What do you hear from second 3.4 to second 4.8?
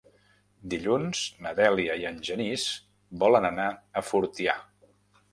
anar a Fortià.